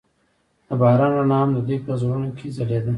[0.67, 2.89] د باران رڼا هم د دوی په زړونو کې ځلېده.